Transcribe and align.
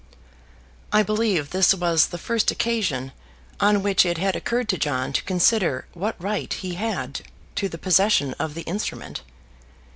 I 0.91 1.03
believe 1.03 1.51
this 1.51 1.75
was 1.75 2.07
the 2.07 2.17
first 2.17 2.49
occasion 2.49 3.11
on 3.59 3.83
which 3.83 4.03
it 4.03 4.17
had 4.17 4.35
occurred 4.35 4.67
to 4.69 4.77
John 4.79 5.13
to 5.13 5.21
consider 5.25 5.85
what 5.93 6.15
right 6.17 6.51
he 6.51 6.73
had 6.73 7.21
to 7.53 7.69
the 7.69 7.77
possession 7.77 8.33
of 8.39 8.55
the 8.55 8.63
instrument. 8.63 9.21